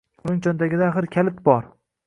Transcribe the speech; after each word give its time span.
Uning 0.29 0.39
cho‘ntagida, 0.45 0.87
axir, 0.89 1.11
kalit 1.19 1.39
bor 1.51 1.73